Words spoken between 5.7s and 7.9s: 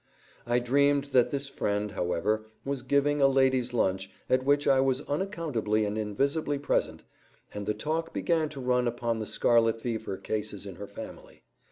and invisibly present, and the